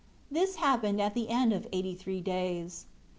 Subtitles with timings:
[0.31, 2.87] This happened at the end of eighty three days.